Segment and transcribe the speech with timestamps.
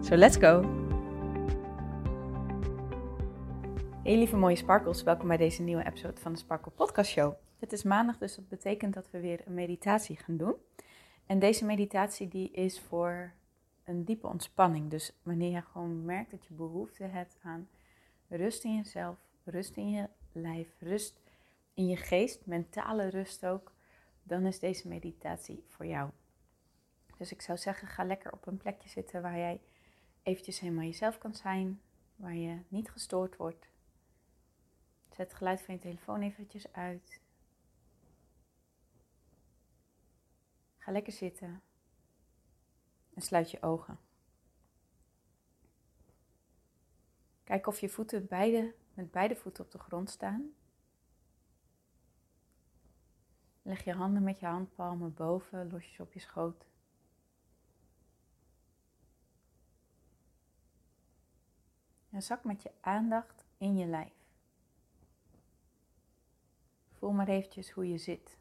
[0.00, 0.62] So let's go!
[4.02, 7.34] Hey lieve mooie sparkles, welkom bij deze nieuwe episode van de Sparkle Podcast Show.
[7.58, 10.54] Het is maandag, dus dat betekent dat we weer een meditatie gaan doen.
[11.26, 13.32] En deze meditatie die is voor
[13.84, 14.90] een diepe ontspanning.
[14.90, 17.68] Dus wanneer je gewoon merkt dat je behoefte hebt aan
[18.28, 21.20] rust in jezelf, rust in je lijf, rust
[21.74, 23.72] in je geest, mentale rust ook,
[24.22, 26.10] dan is deze meditatie voor jou.
[27.16, 29.60] Dus ik zou zeggen, ga lekker op een plekje zitten waar jij
[30.28, 31.80] eventjes helemaal jezelf kan zijn,
[32.16, 33.68] waar je niet gestoord wordt.
[35.08, 37.20] Zet het geluid van je telefoon eventjes uit.
[40.76, 41.62] Ga lekker zitten
[43.14, 43.98] en sluit je ogen.
[47.44, 50.52] Kijk of je voeten beide, met beide voeten op de grond staan.
[53.62, 56.66] Leg je handen met je handpalmen boven, losjes op je schoot.
[62.18, 64.12] En zak met je aandacht in je lijf.
[66.92, 68.38] Voel maar eventjes hoe je zit.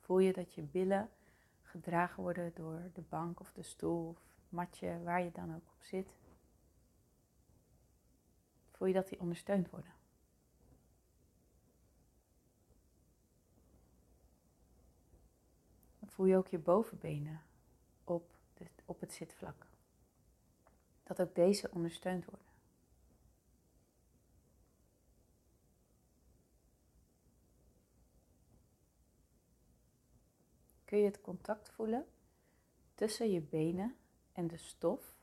[0.00, 1.10] Voel je dat je billen
[1.62, 5.82] gedragen worden door de bank of de stoel of matje, waar je dan ook op
[5.82, 6.16] zit.
[8.72, 9.92] Voel je dat die ondersteund worden.
[16.06, 17.42] voel je ook je bovenbenen
[18.04, 18.36] op,
[18.84, 19.66] op het zitvlak.
[21.08, 22.48] Dat ook deze ondersteund worden.
[30.88, 32.06] kun je het contact voelen
[32.94, 33.96] tussen je benen
[34.32, 35.16] en de stof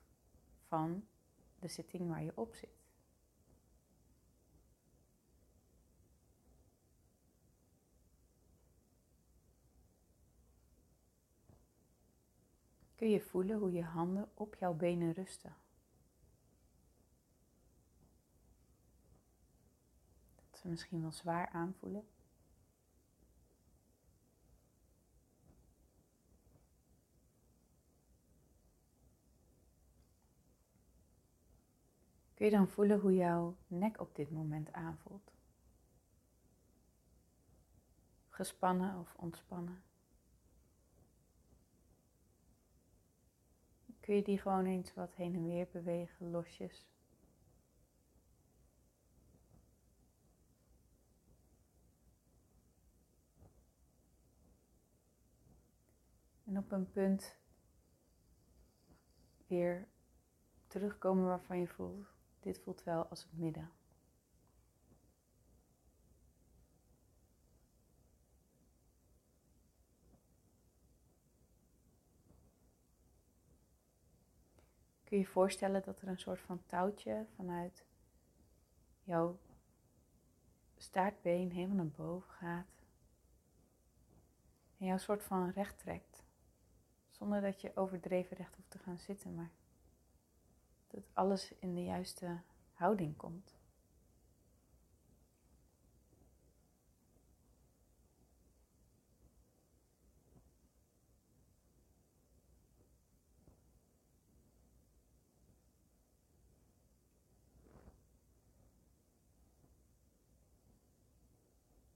[0.67, 1.07] van
[1.59, 2.83] de zitting waar je op zit.
[12.95, 15.64] Kun je voelen hoe je handen op jouw benen rusten.
[20.65, 22.07] Misschien wel zwaar aanvoelen.
[32.33, 35.31] Kun je dan voelen hoe jouw nek op dit moment aanvoelt?
[38.29, 39.83] Gespannen of ontspannen?
[43.99, 46.94] Kun je die gewoon eens wat heen en weer bewegen, losjes?
[56.55, 57.37] En op een punt
[59.47, 59.87] weer
[60.67, 62.07] terugkomen waarvan je voelt,
[62.39, 63.71] dit voelt wel als het midden.
[75.03, 77.85] Kun je je voorstellen dat er een soort van touwtje vanuit
[79.03, 79.39] jouw
[80.75, 82.85] staartbeen helemaal naar boven gaat.
[84.77, 86.14] En jou soort van recht trekt.
[87.17, 89.51] Zonder dat je overdreven recht hoeft te gaan zitten, maar
[90.87, 92.41] dat alles in de juiste
[92.73, 93.57] houding komt.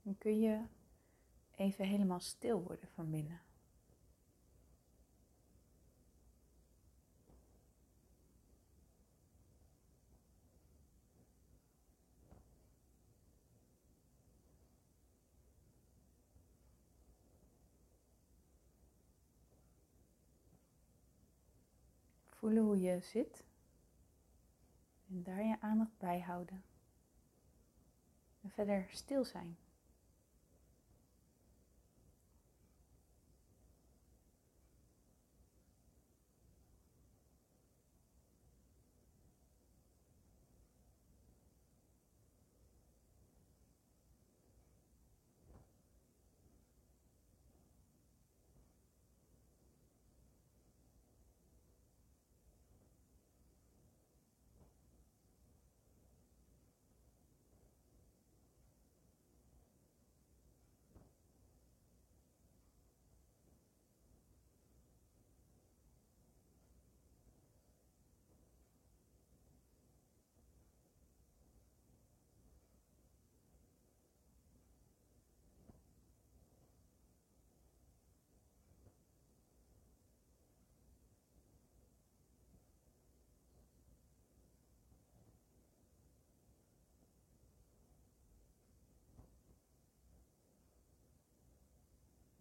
[0.01, 0.65] Dan kun je
[1.55, 3.48] even helemaal stil worden van binnen.
[22.39, 23.43] Voelen hoe je zit
[25.09, 26.63] en daar je aandacht bij houden.
[28.41, 29.57] En verder stil zijn.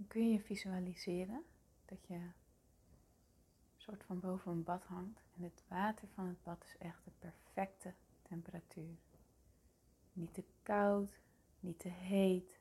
[0.09, 1.45] Kun je visualiseren
[1.85, 2.33] dat je een
[3.77, 5.23] soort van boven een bad hangt.
[5.37, 8.97] En het water van het bad is echt de perfecte temperatuur.
[10.13, 11.21] Niet te koud,
[11.61, 12.61] niet te heet.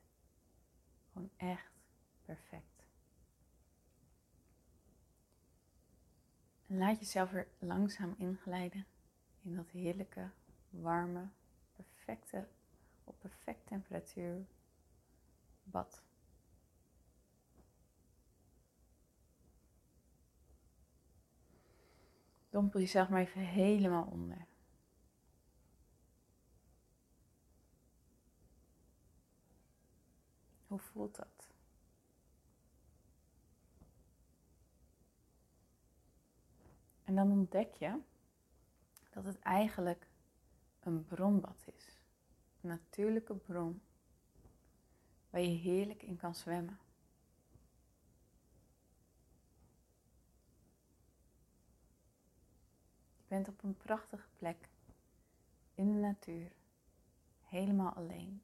[1.12, 1.72] Gewoon echt
[2.24, 2.86] perfect.
[6.66, 8.86] Laat jezelf er langzaam inglijden
[9.42, 10.30] in dat heerlijke,
[10.70, 11.28] warme,
[11.72, 12.48] perfecte,
[13.04, 14.46] op perfect temperatuur
[15.62, 16.07] bad.
[22.58, 24.46] Dompel jezelf maar even helemaal onder.
[30.66, 31.52] Hoe voelt dat?
[37.04, 38.00] En dan ontdek je
[39.10, 40.06] dat het eigenlijk
[40.80, 41.98] een bronbad is.
[42.60, 43.82] Een natuurlijke bron
[45.30, 46.78] waar je heerlijk in kan zwemmen.
[53.28, 54.68] Bent op een prachtige plek
[55.74, 56.52] in de natuur,
[57.44, 58.42] helemaal alleen.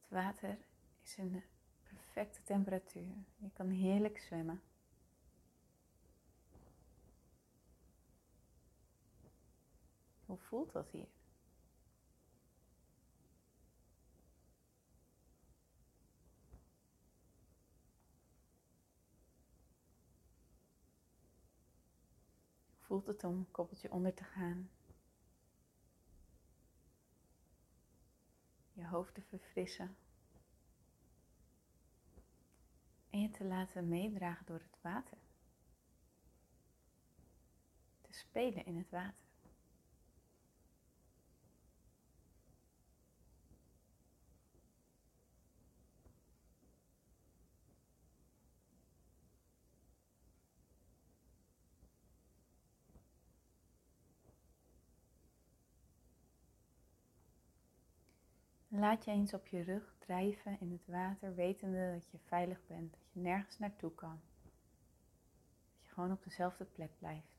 [0.00, 0.58] Het water
[1.02, 1.42] is de
[1.82, 3.14] perfecte temperatuur.
[3.36, 4.62] Je kan heerlijk zwemmen.
[10.26, 11.08] Hoe voelt dat hier?
[22.92, 24.70] Voelt het om koppeltje onder te gaan.
[28.72, 29.96] Je hoofd te verfrissen.
[33.10, 35.18] En je te laten meedragen door het water.
[38.00, 39.21] Te spelen in het water.
[58.82, 62.92] Laat je eens op je rug drijven in het water, wetende dat je veilig bent,
[62.92, 64.20] dat je nergens naartoe kan.
[65.72, 67.36] Dat je gewoon op dezelfde plek blijft.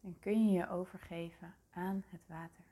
[0.00, 2.69] En kun je je overgeven aan het water.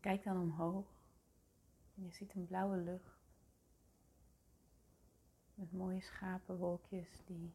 [0.00, 0.86] Kijk dan omhoog.
[1.94, 3.18] En je ziet een blauwe lucht.
[5.54, 7.54] Met mooie schapenwolkjes die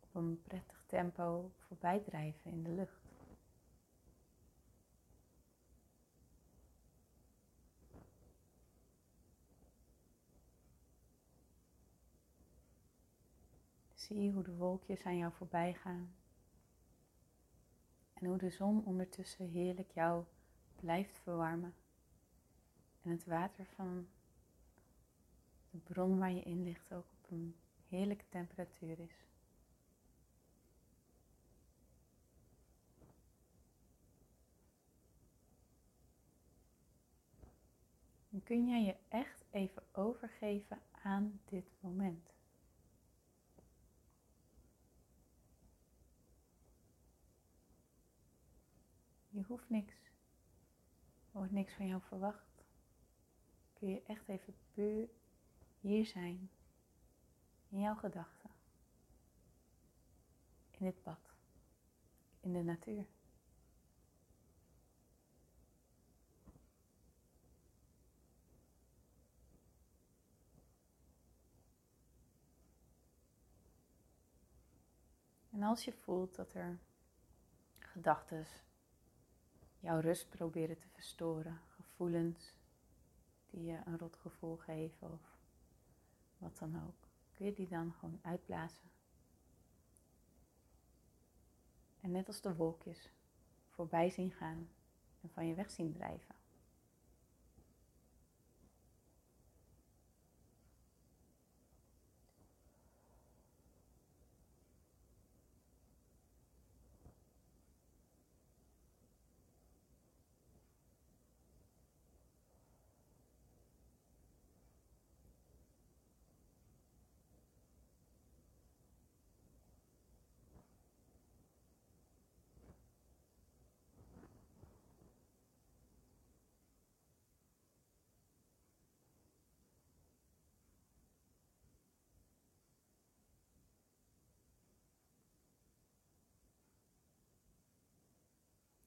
[0.00, 3.08] op een prettig tempo voorbij drijven in de lucht.
[13.94, 16.14] Zie hoe de wolkjes aan jou voorbij gaan.
[18.12, 20.24] En hoe de zon ondertussen heerlijk jou
[20.80, 21.74] blijft verwarmen.
[23.02, 24.08] En het water van
[25.70, 27.56] de bron waar je in ligt ook op een
[27.88, 29.28] heerlijke temperatuur is.
[38.28, 42.30] Dan kun jij je echt even overgeven aan dit moment.
[49.28, 49.99] Je hoeft niks.
[51.32, 52.64] Wordt niks van jou verwacht.
[53.72, 55.08] Kun je echt even puur
[55.80, 56.50] hier zijn.
[57.68, 58.50] In jouw gedachten.
[60.70, 61.34] In dit bad.
[62.40, 63.06] In de natuur.
[75.50, 76.78] En als je voelt dat er
[77.78, 78.46] gedachten
[79.80, 81.60] jouw rust proberen te verstoren.
[81.68, 82.54] Gevoelens
[83.50, 85.38] die je een rot gevoel geven of
[86.38, 87.08] wat dan ook.
[87.34, 88.90] Kun je die dan gewoon uitblazen.
[92.00, 93.12] En net als de wolkjes
[93.68, 94.68] voorbij zien gaan
[95.20, 96.39] en van je weg zien drijven.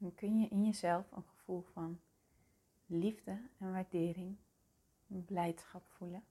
[0.04, 2.00] Dan kun je in jezelf een gevoel van
[2.86, 4.38] liefde en waardering
[5.08, 6.24] en blijdschap voelen.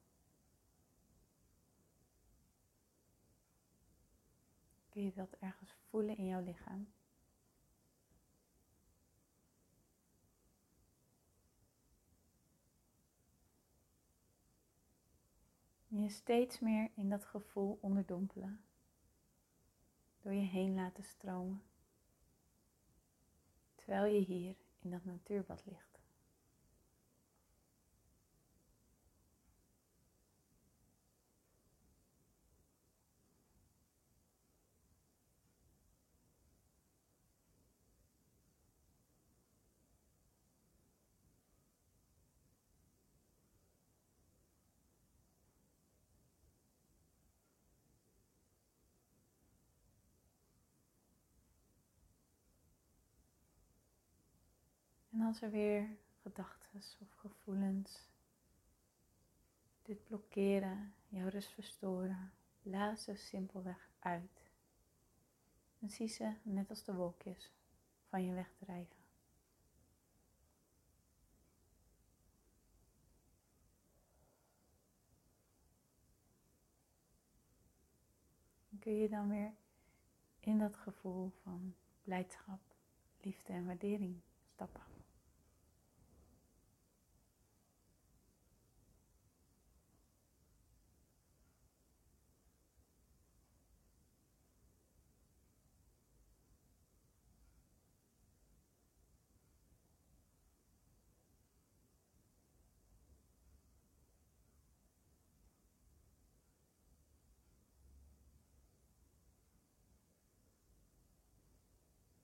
[4.88, 6.92] Kun je dat ergens voelen in jouw lichaam?
[15.88, 18.64] je steeds meer in dat gevoel onderdompelen.
[20.20, 21.71] Door je heen laten stromen.
[23.84, 25.91] Terwijl je hier in dat natuurbad ligt.
[55.22, 58.08] En als er weer gedachten of gevoelens
[59.82, 64.50] dit blokkeren, jouw rust verstoren, blaas ze simpelweg uit.
[65.78, 67.52] En zie ze, net als de wolkjes,
[68.08, 68.96] van je wegdrijven.
[78.78, 79.52] kun je dan weer
[80.40, 82.60] in dat gevoel van blijdschap,
[83.20, 84.20] liefde en waardering
[84.52, 84.92] stappen.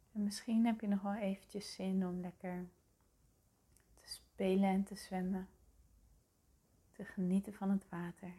[0.09, 2.68] En misschien heb je nog wel eventjes zin om lekker
[3.94, 5.49] te spelen en te zwemmen.
[6.92, 8.35] Te genieten van het water.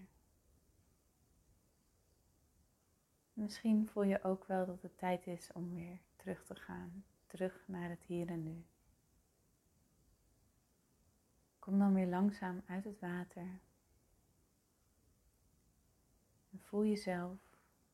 [3.34, 7.05] Misschien voel je ook wel dat het tijd is om weer terug te gaan.
[7.27, 8.65] Terug naar het hier en nu.
[11.60, 13.60] Kom dan weer langzaam uit het water.
[16.51, 17.39] En voel jezelf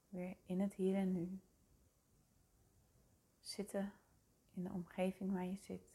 [0.10, 1.40] weer in het hier en nu
[3.48, 3.94] zitten
[4.54, 5.94] in de omgeving waar je zit.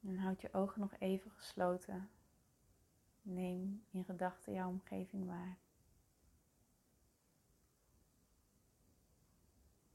[0.00, 2.10] En houd je ogen nog even gesloten.
[3.22, 5.58] Neem in gedachten jouw omgeving waar.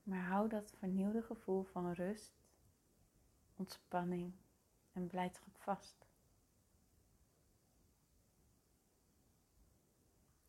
[0.03, 2.33] Maar hou dat vernieuwde gevoel van rust,
[3.55, 4.33] ontspanning
[4.93, 6.05] en blijdschap vast.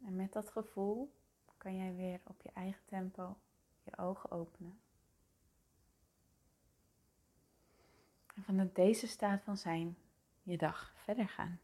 [0.04, 1.17] En met dat gevoel
[1.58, 3.36] kan jij weer op je eigen tempo
[3.82, 4.80] je ogen openen.
[8.34, 9.96] En vanuit deze staat van zijn
[10.42, 11.60] je dag verder gaan.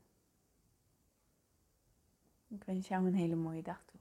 [2.49, 4.01] Ik wens jou een hele mooie dag toe.